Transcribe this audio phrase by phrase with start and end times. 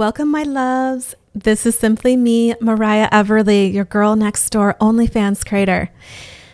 [0.00, 1.14] Welcome, my loves.
[1.34, 5.90] This is simply me, Mariah Everly, your girl next door OnlyFans creator.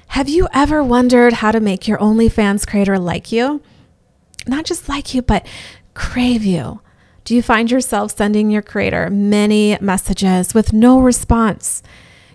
[0.09, 3.62] Have you ever wondered how to make your OnlyFans creator like you?
[4.48, 5.47] Not just like you, but
[5.95, 6.80] crave you.
[7.23, 11.85] Do you find yourself sending your creator many messages with no response?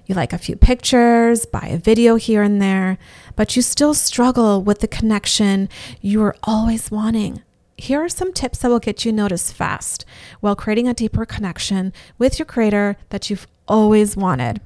[0.06, 2.98] You like a few pictures, buy a video here and there,
[3.36, 5.68] but you still struggle with the connection
[6.00, 7.42] you are always wanting.
[7.82, 10.06] Here are some tips that will get you noticed fast
[10.40, 14.62] while creating a deeper connection with your creator that you've always wanted.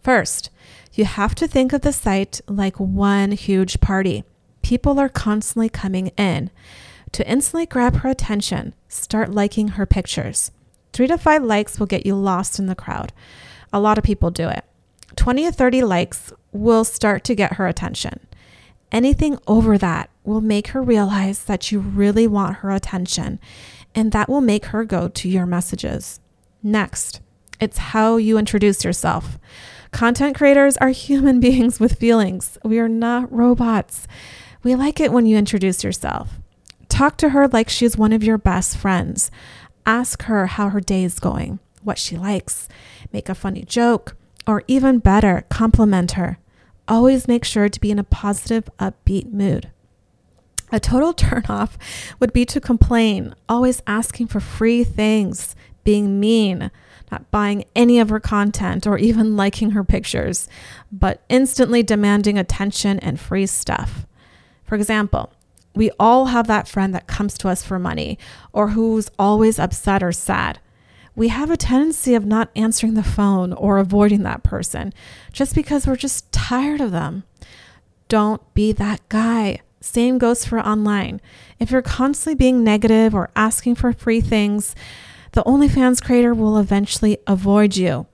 [0.00, 0.48] First,
[0.92, 4.22] you have to think of the site like one huge party.
[4.62, 6.52] People are constantly coming in.
[7.10, 10.52] To instantly grab her attention, start liking her pictures.
[10.92, 13.12] Three to five likes will get you lost in the crowd.
[13.72, 14.64] A lot of people do it.
[15.16, 18.20] 20 to 30 likes will start to get her attention.
[18.92, 23.38] Anything over that will make her realize that you really want her attention,
[23.94, 26.20] and that will make her go to your messages.
[26.62, 27.20] Next,
[27.60, 29.38] it's how you introduce yourself.
[29.92, 32.58] Content creators are human beings with feelings.
[32.64, 34.06] We are not robots.
[34.62, 36.38] We like it when you introduce yourself.
[36.88, 39.30] Talk to her like she's one of your best friends.
[39.86, 42.68] Ask her how her day is going, what she likes,
[43.12, 46.38] make a funny joke, or even better, compliment her.
[46.86, 49.70] Always make sure to be in a positive, upbeat mood.
[50.72, 51.76] A total turnoff
[52.18, 55.54] would be to complain, always asking for free things,
[55.84, 56.70] being mean,
[57.10, 60.48] not buying any of her content or even liking her pictures,
[60.92, 64.06] but instantly demanding attention and free stuff.
[64.64, 65.32] For example,
[65.74, 68.18] we all have that friend that comes to us for money
[68.52, 70.58] or who's always upset or sad.
[71.14, 74.92] We have a tendency of not answering the phone or avoiding that person
[75.32, 77.24] just because we're just tired of them.
[78.08, 79.60] Don't be that guy.
[79.80, 81.20] Same goes for online.
[81.58, 84.74] If you're constantly being negative or asking for free things,
[85.32, 88.06] the OnlyFans creator will eventually avoid you.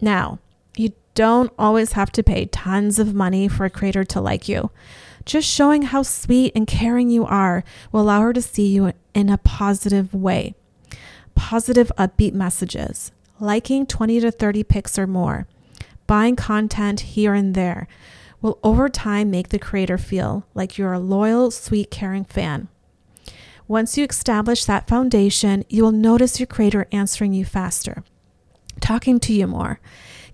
[0.00, 0.40] Now,
[0.76, 4.70] you don't always have to pay tons of money for a creator to like you.
[5.24, 9.28] Just showing how sweet and caring you are will allow her to see you in
[9.28, 10.54] a positive way.
[11.34, 15.46] Positive, upbeat messages, liking 20 to 30 pics or more,
[16.06, 17.86] buying content here and there
[18.46, 22.68] will over time make the creator feel like you're a loyal, sweet, caring fan.
[23.66, 28.04] Once you establish that foundation, you will notice your creator answering you faster,
[28.80, 29.80] talking to you more,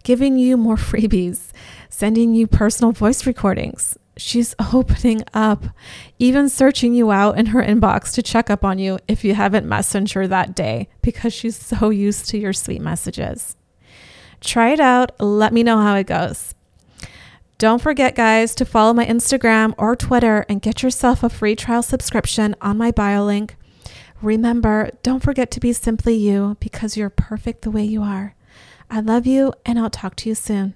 [0.02, 1.52] giving you more freebies,
[1.88, 3.96] sending you personal voice recordings.
[4.18, 5.64] She's opening up,
[6.18, 9.66] even searching you out in her inbox to check up on you if you haven't
[9.66, 13.56] messaged her that day because she's so used to your sweet messages.
[14.42, 15.18] Try it out.
[15.18, 16.54] Let me know how it goes.
[17.62, 21.80] Don't forget, guys, to follow my Instagram or Twitter and get yourself a free trial
[21.80, 23.54] subscription on my bio link.
[24.20, 28.34] Remember, don't forget to be simply you because you're perfect the way you are.
[28.90, 30.74] I love you, and I'll talk to you soon.